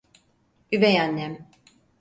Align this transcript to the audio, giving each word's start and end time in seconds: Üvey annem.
Üvey 0.71 0.99
annem. 0.99 1.47